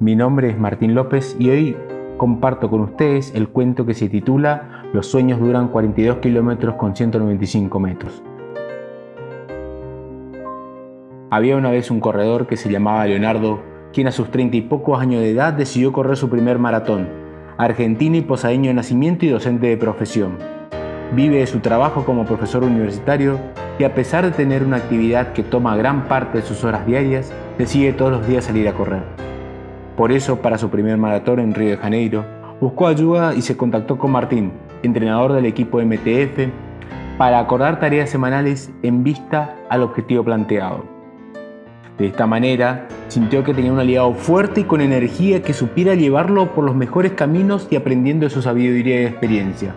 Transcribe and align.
Mi 0.00 0.14
nombre 0.14 0.48
es 0.48 0.56
Martín 0.56 0.94
López 0.94 1.34
y 1.40 1.50
hoy 1.50 1.76
comparto 2.18 2.70
con 2.70 2.82
ustedes 2.82 3.34
el 3.34 3.48
cuento 3.48 3.84
que 3.84 3.94
se 3.94 4.08
titula 4.08 4.84
Los 4.92 5.08
sueños 5.08 5.40
duran 5.40 5.66
42 5.66 6.18
kilómetros 6.18 6.76
con 6.76 6.94
195 6.94 7.80
metros. 7.80 8.22
Había 11.30 11.56
una 11.56 11.72
vez 11.72 11.90
un 11.90 11.98
corredor 11.98 12.46
que 12.46 12.56
se 12.56 12.70
llamaba 12.70 13.06
Leonardo, 13.06 13.60
quien 13.92 14.06
a 14.06 14.12
sus 14.12 14.30
treinta 14.30 14.56
y 14.56 14.60
pocos 14.60 15.00
años 15.00 15.20
de 15.20 15.32
edad 15.32 15.52
decidió 15.52 15.92
correr 15.92 16.16
su 16.16 16.30
primer 16.30 16.60
maratón, 16.60 17.08
argentino 17.56 18.16
y 18.16 18.22
posadeño 18.22 18.68
de 18.68 18.74
nacimiento 18.74 19.26
y 19.26 19.30
docente 19.30 19.66
de 19.66 19.76
profesión. 19.76 20.38
Vive 21.16 21.38
de 21.38 21.46
su 21.48 21.58
trabajo 21.58 22.04
como 22.04 22.24
profesor 22.24 22.62
universitario 22.62 23.36
y 23.80 23.82
a 23.82 23.96
pesar 23.96 24.24
de 24.24 24.30
tener 24.30 24.62
una 24.62 24.76
actividad 24.76 25.32
que 25.32 25.42
toma 25.42 25.76
gran 25.76 26.06
parte 26.06 26.38
de 26.38 26.44
sus 26.44 26.62
horas 26.62 26.86
diarias, 26.86 27.32
decide 27.58 27.92
todos 27.92 28.12
los 28.12 28.28
días 28.28 28.44
salir 28.44 28.68
a 28.68 28.74
correr. 28.74 29.27
Por 29.98 30.12
eso, 30.12 30.40
para 30.40 30.58
su 30.58 30.70
primer 30.70 30.96
maratón 30.96 31.40
en 31.40 31.52
Río 31.52 31.70
de 31.70 31.76
Janeiro, 31.76 32.24
buscó 32.60 32.86
ayuda 32.86 33.34
y 33.34 33.42
se 33.42 33.56
contactó 33.56 33.98
con 33.98 34.12
Martín, 34.12 34.52
entrenador 34.84 35.32
del 35.32 35.44
equipo 35.44 35.82
MTF, 35.82 36.52
para 37.18 37.40
acordar 37.40 37.80
tareas 37.80 38.08
semanales 38.08 38.70
en 38.84 39.02
vista 39.02 39.56
al 39.68 39.82
objetivo 39.82 40.22
planteado. 40.22 40.84
De 41.98 42.06
esta 42.06 42.28
manera, 42.28 42.86
sintió 43.08 43.42
que 43.42 43.52
tenía 43.52 43.72
un 43.72 43.80
aliado 43.80 44.14
fuerte 44.14 44.60
y 44.60 44.64
con 44.64 44.80
energía 44.80 45.42
que 45.42 45.52
supiera 45.52 45.96
llevarlo 45.96 46.54
por 46.54 46.62
los 46.62 46.76
mejores 46.76 47.14
caminos 47.14 47.66
y 47.68 47.74
aprendiendo 47.74 48.26
de 48.26 48.30
su 48.30 48.40
sabiduría 48.40 49.02
y 49.02 49.06
experiencia. 49.06 49.74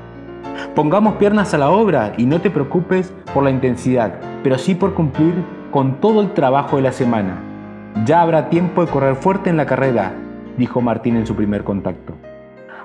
Pongamos 0.75 1.15
piernas 1.15 1.55
a 1.55 1.57
la 1.57 1.71
obra 1.71 2.13
y 2.15 2.27
no 2.27 2.39
te 2.41 2.51
preocupes 2.51 3.11
por 3.33 3.43
la 3.43 3.49
intensidad, 3.49 4.19
pero 4.43 4.59
sí 4.59 4.75
por 4.75 4.93
cumplir 4.93 5.33
con 5.71 5.99
todo 5.99 6.21
el 6.21 6.35
trabajo 6.35 6.75
de 6.75 6.83
la 6.83 6.91
semana. 6.91 7.50
Ya 8.05 8.21
habrá 8.21 8.49
tiempo 8.49 8.85
de 8.85 8.91
correr 8.91 9.15
fuerte 9.15 9.49
en 9.49 9.57
la 9.57 9.65
carrera, 9.65 10.13
dijo 10.57 10.81
Martín 10.81 11.17
en 11.17 11.27
su 11.27 11.35
primer 11.35 11.63
contacto. 11.63 12.13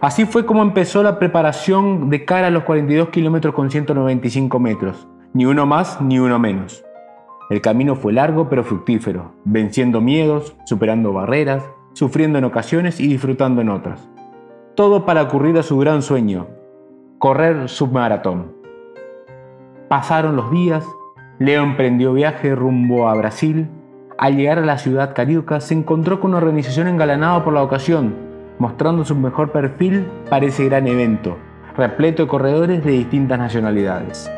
Así 0.01 0.27
fue 0.27 0.45
como 0.45 0.63
empezó 0.63 1.03
la 1.03 1.19
preparación 1.19 2.11
de 2.11 2.25
cara 2.25 2.49
a 2.49 2.51
los 2.51 2.65
42 2.65 3.09
kilómetros 3.09 3.55
con 3.55 3.71
195 3.71 4.59
metros, 4.59 5.09
ni 5.33 5.47
uno 5.47 5.65
más 5.65 6.01
ni 6.01 6.19
uno 6.19 6.39
menos. 6.39 6.85
El 7.49 7.61
camino 7.61 7.95
fue 7.95 8.13
largo 8.13 8.49
pero 8.49 8.65
fructífero, 8.65 9.33
venciendo 9.45 10.01
miedos, 10.01 10.55
superando 10.65 11.13
barreras, 11.13 11.65
sufriendo 11.95 12.39
en 12.39 12.45
ocasiones 12.45 13.01
y 13.01 13.07
disfrutando 13.07 13.63
en 13.63 13.71
otras. 13.71 14.09
Todo 14.75 15.07
para 15.07 15.23
ocurrir 15.23 15.57
a 15.57 15.63
su 15.63 15.79
gran 15.79 16.03
sueño, 16.03 16.49
correr 17.19 17.69
su 17.69 17.87
maratón. 17.87 18.53
Pasaron 19.89 20.37
los 20.37 20.51
días, 20.51 20.85
Leo 21.39 21.63
emprendió 21.63 22.13
viaje 22.13 22.55
rumbo 22.55 23.09
a 23.09 23.15
Brasil. 23.15 23.69
Al 24.19 24.35
llegar 24.35 24.59
a 24.59 24.65
la 24.65 24.79
ciudad 24.79 25.15
carioca 25.15 25.61
se 25.61 25.75
encontró 25.75 26.21
con 26.21 26.31
una 26.31 26.39
organización 26.39 26.89
engalanada 26.89 27.45
por 27.45 27.53
la 27.53 27.63
ocasión, 27.63 28.15
mostrando 28.59 29.05
su 29.05 29.15
mejor 29.15 29.53
perfil 29.53 30.07
para 30.31 30.47
ese 30.47 30.65
gran 30.65 30.87
evento, 30.87 31.37
repleto 31.77 32.23
de 32.23 32.29
corredores 32.29 32.83
de 32.83 32.93
distintas 32.93 33.39
nacionalidades. 33.39 34.31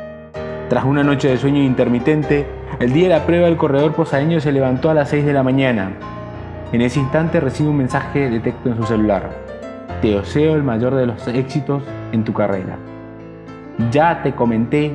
Tras 0.69 0.85
una 0.85 1.05
noche 1.05 1.29
de 1.29 1.37
sueño 1.37 1.62
intermitente, 1.62 2.45
el 2.81 2.93
día 2.93 3.05
de 3.05 3.15
la 3.15 3.25
prueba 3.25 3.47
el 3.47 3.57
corredor 3.57 3.93
posadeño 3.93 4.41
se 4.41 4.51
levantó 4.51 4.91
a 4.91 4.95
las 4.95 5.11
6 5.11 5.25
de 5.25 5.33
la 5.33 5.45
mañana. 5.45 5.92
En 6.73 6.83
ese 6.83 6.98
instante 6.98 7.39
recibe 7.39 7.69
un 7.69 7.77
mensaje 7.77 8.29
de 8.29 8.41
texto 8.41 8.70
en 8.70 8.77
su 8.77 8.83
celular. 8.83 9.31
Te 10.03 10.09
deseo 10.09 10.57
el 10.57 10.65
mayor 10.65 10.97
de 10.97 11.07
los 11.07 11.29
éxitos 11.29 11.85
en 12.11 12.25
tu 12.25 12.33
carrera. 12.33 12.77
Ya 13.92 14.25
te 14.25 14.35
comenté, 14.35 14.92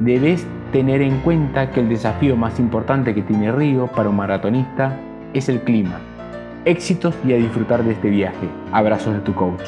debes 0.00 0.46
tener 0.72 1.02
en 1.02 1.18
cuenta 1.20 1.70
que 1.70 1.80
el 1.80 1.88
desafío 1.88 2.36
más 2.36 2.58
importante 2.58 3.14
que 3.14 3.22
tiene 3.22 3.52
Río 3.52 3.86
para 3.88 4.08
un 4.08 4.16
maratonista 4.16 4.96
es 5.34 5.48
el 5.48 5.60
clima. 5.60 6.00
Éxitos 6.64 7.14
y 7.24 7.32
a 7.32 7.36
disfrutar 7.36 7.84
de 7.84 7.92
este 7.92 8.10
viaje. 8.10 8.48
Abrazos 8.72 9.14
de 9.14 9.20
tu 9.20 9.34
coach. 9.34 9.62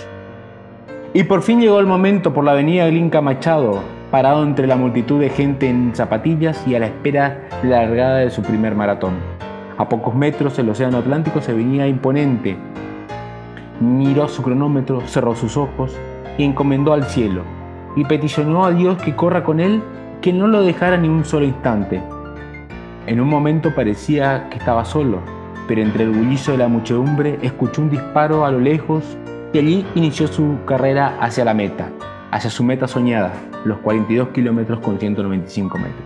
Y 1.15 1.25
por 1.25 1.43
fin 1.43 1.61
llegó 1.61 1.79
el 1.81 1.87
momento 1.87 2.33
por 2.33 2.45
la 2.45 2.53
avenida 2.53 2.89
Glinka 2.89 3.21
Machado, 3.21 3.83
parado 4.11 4.43
entre 4.43 4.67
la 4.67 4.77
multitud 4.77 5.21
de 5.21 5.29
gente 5.29 5.69
en 5.69 5.95
zapatillas 5.95 6.67
y 6.67 6.75
a 6.75 6.79
la 6.79 6.87
espera 6.87 7.49
largada 7.63 8.19
de 8.19 8.31
su 8.31 8.43
primer 8.43 8.75
maratón. 8.75 9.15
A 9.77 9.89
pocos 9.89 10.15
metros 10.15 10.59
el 10.59 10.71
océano 10.71 10.99
Atlántico 10.99 11.43
se 11.43 11.53
venía 11.53 11.87
imponente. 11.87 12.57
Miró 13.81 14.29
su 14.29 14.43
cronómetro, 14.43 15.03
cerró 15.03 15.35
sus 15.35 15.57
ojos 15.57 15.99
y 16.39 16.45
encomendó 16.45 16.95
al 16.95 17.05
cielo, 17.05 17.43
y 17.97 18.05
peticionó 18.05 18.65
a 18.65 18.71
Dios 18.71 18.97
que 19.03 19.15
corra 19.15 19.43
con 19.43 19.61
él, 19.61 19.83
que 20.23 20.33
no 20.33 20.47
lo 20.47 20.63
dejara 20.63 20.97
ni 20.97 21.09
un 21.09 21.25
solo 21.25 21.45
instante. 21.45 22.01
En 23.07 23.21
un 23.21 23.29
momento 23.29 23.75
parecía 23.75 24.49
que 24.49 24.59
estaba 24.59 24.85
solo, 24.85 25.19
pero 25.67 25.83
entre 25.83 26.05
el 26.05 26.11
bullicio 26.11 26.53
de 26.53 26.61
la 26.61 26.69
muchedumbre 26.69 27.41
escuchó 27.43 27.83
un 27.83 27.91
disparo 27.91 28.47
a 28.47 28.53
lo 28.53 28.61
lejos 28.61 29.03
y 29.53 29.59
allí 29.59 29.85
inició 29.97 30.29
su 30.29 30.59
carrera 30.65 31.17
hacia 31.21 31.45
la 31.45 31.55
meta, 31.55 31.91
hacia 32.31 32.51
su 32.51 32.63
meta 32.63 32.87
soñada, 32.87 33.33
los 33.65 33.79
42 33.79 34.29
kilómetros 34.29 34.79
con 34.79 35.01
195 35.01 35.79
metros. 35.79 36.05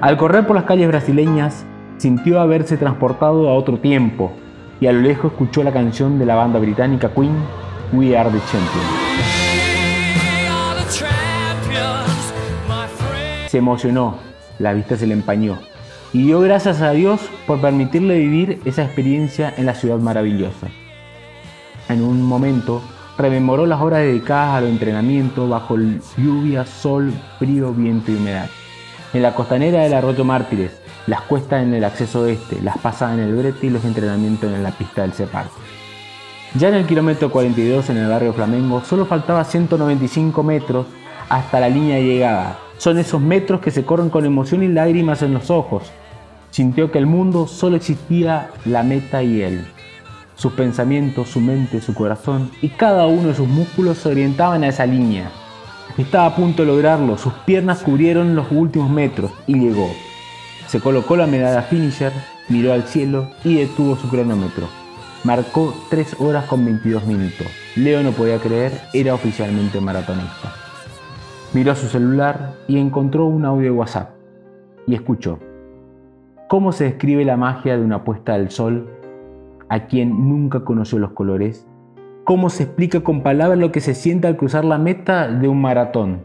Al 0.00 0.16
correr 0.16 0.46
por 0.46 0.54
las 0.54 0.64
calles 0.64 0.86
brasileñas, 0.86 1.66
sintió 1.96 2.40
haberse 2.40 2.76
transportado 2.76 3.48
a 3.48 3.54
otro 3.54 3.78
tiempo 3.78 4.30
y 4.80 4.86
a 4.86 4.92
lo 4.92 5.00
lejos 5.00 5.32
escuchó 5.32 5.64
la 5.64 5.72
canción 5.72 6.20
de 6.20 6.26
la 6.26 6.36
banda 6.36 6.60
británica 6.60 7.10
Queen, 7.12 7.34
We 7.92 8.16
Are 8.16 8.30
the 8.30 8.40
Champions. 8.50 9.08
Se 13.48 13.58
emocionó, 13.58 14.18
la 14.58 14.74
vista 14.74 14.96
se 14.96 15.06
le 15.06 15.14
empañó 15.14 15.58
y 16.12 16.24
dio 16.24 16.40
gracias 16.40 16.82
a 16.82 16.90
Dios 16.90 17.20
por 17.46 17.60
permitirle 17.62 18.18
vivir 18.18 18.60
esa 18.66 18.84
experiencia 18.84 19.54
en 19.56 19.64
la 19.64 19.74
ciudad 19.74 19.98
maravillosa. 19.98 20.68
En 21.88 22.02
un 22.02 22.22
momento 22.22 22.82
rememoró 23.16 23.64
las 23.64 23.80
horas 23.80 24.00
dedicadas 24.00 24.56
al 24.56 24.66
entrenamiento 24.66 25.48
bajo 25.48 25.76
lluvia, 26.18 26.66
sol, 26.66 27.12
frío, 27.38 27.72
viento 27.72 28.12
y 28.12 28.16
humedad. 28.16 28.50
En 29.14 29.22
la 29.22 29.34
costanera 29.34 29.82
del 29.82 29.94
arroyo 29.94 30.24
Mártires, 30.24 30.78
las 31.06 31.22
cuestas 31.22 31.62
en 31.62 31.72
el 31.72 31.84
acceso 31.84 32.26
este, 32.26 32.60
las 32.60 32.76
pasadas 32.76 33.18
en 33.18 33.24
el 33.24 33.34
brete 33.34 33.66
y 33.66 33.70
los 33.70 33.84
entrenamientos 33.86 34.52
en 34.52 34.62
la 34.62 34.72
pista 34.72 35.02
del 35.02 35.14
Cepar. 35.14 35.46
Ya 36.54 36.68
en 36.68 36.74
el 36.74 36.86
kilómetro 36.86 37.30
42 37.30 37.90
en 37.90 37.98
el 37.98 38.08
barrio 38.08 38.32
Flamengo 38.32 38.82
solo 38.82 39.04
faltaba 39.04 39.44
195 39.44 40.42
metros 40.42 40.86
hasta 41.28 41.60
la 41.60 41.68
línea 41.68 41.96
de 41.96 42.04
llegada, 42.04 42.58
son 42.78 42.98
esos 42.98 43.20
metros 43.20 43.60
que 43.60 43.70
se 43.70 43.84
corren 43.84 44.08
con 44.08 44.24
emoción 44.24 44.62
y 44.62 44.68
lágrimas 44.68 45.22
en 45.22 45.34
los 45.34 45.50
ojos. 45.50 45.90
Sintió 46.50 46.90
que 46.90 46.98
el 46.98 47.06
mundo 47.06 47.46
solo 47.46 47.76
existía 47.76 48.50
la 48.64 48.82
meta 48.82 49.22
y 49.22 49.42
él. 49.42 49.66
Sus 50.36 50.52
pensamientos, 50.52 51.28
su 51.28 51.40
mente, 51.40 51.82
su 51.82 51.92
corazón 51.92 52.50
y 52.62 52.70
cada 52.70 53.06
uno 53.06 53.28
de 53.28 53.34
sus 53.34 53.48
músculos 53.48 53.98
se 53.98 54.08
orientaban 54.08 54.64
a 54.64 54.68
esa 54.68 54.86
línea. 54.86 55.30
Estaba 55.98 56.26
a 56.26 56.36
punto 56.36 56.62
de 56.62 56.68
lograrlo, 56.68 57.18
sus 57.18 57.32
piernas 57.44 57.80
cubrieron 57.80 58.36
los 58.36 58.46
últimos 58.52 58.88
metros 58.88 59.32
y 59.46 59.58
llegó. 59.58 59.90
Se 60.68 60.80
colocó 60.80 61.16
la 61.16 61.26
medalla 61.26 61.62
finisher, 61.62 62.12
miró 62.48 62.72
al 62.72 62.84
cielo 62.84 63.28
y 63.44 63.56
detuvo 63.56 63.96
su 63.96 64.08
cronómetro. 64.08 64.77
Marcó 65.24 65.74
3 65.90 66.20
horas 66.20 66.44
con 66.44 66.64
22 66.64 67.04
minutos. 67.04 67.46
Leo 67.74 68.02
no 68.04 68.12
podía 68.12 68.38
creer, 68.38 68.72
era 68.94 69.14
oficialmente 69.14 69.80
maratonista. 69.80 70.52
Miró 71.52 71.74
su 71.74 71.88
celular 71.88 72.54
y 72.68 72.78
encontró 72.78 73.26
un 73.26 73.44
audio 73.44 73.64
de 73.64 73.70
WhatsApp 73.72 74.10
y 74.86 74.94
escuchó. 74.94 75.40
¿Cómo 76.48 76.70
se 76.70 76.84
describe 76.84 77.24
la 77.24 77.36
magia 77.36 77.76
de 77.76 77.84
una 77.84 78.04
puesta 78.04 78.34
del 78.38 78.50
sol 78.50 78.88
a 79.68 79.86
quien 79.86 80.28
nunca 80.28 80.60
conoció 80.60 80.98
los 80.98 81.10
colores? 81.10 81.66
¿Cómo 82.24 82.48
se 82.48 82.62
explica 82.64 83.00
con 83.00 83.22
palabras 83.22 83.58
lo 83.58 83.72
que 83.72 83.80
se 83.80 83.94
siente 83.94 84.28
al 84.28 84.36
cruzar 84.36 84.64
la 84.64 84.78
meta 84.78 85.26
de 85.26 85.48
un 85.48 85.60
maratón? 85.60 86.20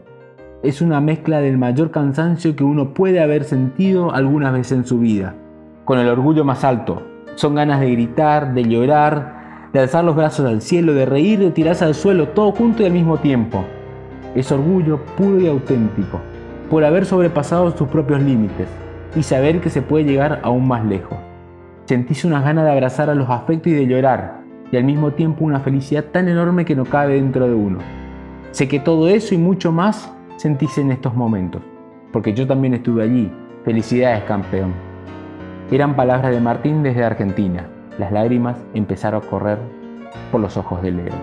Es 0.62 0.80
una 0.80 1.00
mezcla 1.00 1.40
del 1.40 1.58
mayor 1.58 1.90
cansancio 1.90 2.54
que 2.54 2.62
uno 2.62 2.94
puede 2.94 3.20
haber 3.20 3.44
sentido 3.44 4.12
algunas 4.12 4.52
veces 4.52 4.78
en 4.78 4.86
su 4.86 5.00
vida, 5.00 5.34
con 5.84 5.98
el 5.98 6.08
orgullo 6.08 6.44
más 6.44 6.62
alto. 6.62 7.02
Son 7.36 7.54
ganas 7.54 7.80
de 7.80 7.90
gritar, 7.90 8.54
de 8.54 8.64
llorar, 8.64 9.68
de 9.72 9.80
alzar 9.80 10.04
los 10.04 10.16
brazos 10.16 10.46
al 10.46 10.62
cielo, 10.62 10.94
de 10.94 11.06
reír, 11.06 11.38
de 11.38 11.50
tirarse 11.50 11.84
al 11.84 11.94
suelo, 11.94 12.28
todo 12.28 12.52
junto 12.52 12.82
y 12.82 12.86
al 12.86 12.92
mismo 12.92 13.18
tiempo 13.18 13.64
es 14.34 14.50
orgullo 14.50 15.00
puro 15.16 15.40
y 15.40 15.46
auténtico, 15.46 16.20
por 16.70 16.84
haber 16.84 17.06
sobrepasado 17.06 17.76
sus 17.76 17.88
propios 17.88 18.20
límites 18.20 18.68
y 19.16 19.22
saber 19.22 19.60
que 19.60 19.70
se 19.70 19.82
puede 19.82 20.04
llegar 20.04 20.40
aún 20.42 20.66
más 20.66 20.84
lejos. 20.84 21.18
Sentís 21.84 22.24
unas 22.24 22.44
ganas 22.44 22.64
de 22.64 22.72
abrazar 22.72 23.10
a 23.10 23.14
los 23.14 23.30
afectos 23.30 23.72
y 23.72 23.76
de 23.76 23.86
llorar, 23.86 24.40
y 24.72 24.76
al 24.76 24.84
mismo 24.84 25.12
tiempo 25.12 25.44
una 25.44 25.60
felicidad 25.60 26.04
tan 26.04 26.28
enorme 26.28 26.64
que 26.64 26.74
no 26.74 26.84
cabe 26.84 27.14
dentro 27.14 27.46
de 27.46 27.54
uno. 27.54 27.78
Sé 28.50 28.66
que 28.68 28.80
todo 28.80 29.08
eso 29.08 29.34
y 29.34 29.38
mucho 29.38 29.70
más 29.70 30.12
sentís 30.36 30.78
en 30.78 30.90
estos 30.90 31.14
momentos, 31.14 31.62
porque 32.12 32.32
yo 32.32 32.46
también 32.46 32.74
estuve 32.74 33.04
allí. 33.04 33.30
Felicidades, 33.64 34.24
campeón. 34.24 34.93
Eran 35.70 35.96
palabras 35.96 36.30
de 36.30 36.40
Martín 36.40 36.82
desde 36.82 37.04
Argentina. 37.04 37.66
Las 37.98 38.12
lágrimas 38.12 38.62
empezaron 38.74 39.22
a 39.22 39.26
correr 39.26 39.58
por 40.30 40.40
los 40.40 40.58
ojos 40.58 40.82
de 40.82 40.90
Leo. 40.90 41.14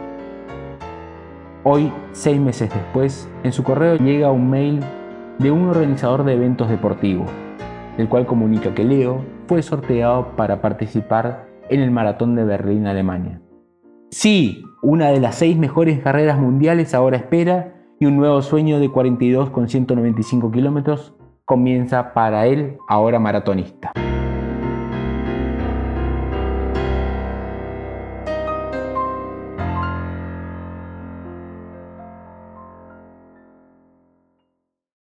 Hoy, 1.63 1.93
seis 2.11 2.41
meses 2.41 2.73
después, 2.73 3.29
en 3.43 3.51
su 3.51 3.63
correo 3.63 3.97
llega 3.97 4.31
un 4.31 4.49
mail 4.49 4.79
de 5.37 5.51
un 5.51 5.69
organizador 5.69 6.23
de 6.23 6.33
eventos 6.33 6.69
deportivos. 6.69 7.29
el 7.97 8.07
cual 8.07 8.25
comunica 8.25 8.73
que 8.73 8.85
Leo 8.85 9.21
fue 9.47 9.61
sorteado 9.61 10.29
para 10.37 10.61
participar 10.61 11.45
en 11.69 11.81
el 11.81 11.91
Maratón 11.91 12.35
de 12.35 12.45
Berlín, 12.45 12.87
Alemania. 12.87 13.41
Sí, 14.09 14.63
una 14.81 15.09
de 15.09 15.19
las 15.19 15.35
seis 15.35 15.57
mejores 15.57 15.99
carreras 15.99 16.39
mundiales 16.39 16.95
ahora 16.95 17.17
espera 17.17 17.75
y 17.99 18.05
un 18.05 18.15
nuevo 18.15 18.41
sueño 18.41 18.79
de 18.79 18.89
42 18.89 19.51
con 19.51 19.67
195 19.67 20.51
kilómetros 20.51 21.13
comienza 21.45 22.13
para 22.13 22.47
él, 22.47 22.77
ahora 22.87 23.19
maratonista. 23.19 23.91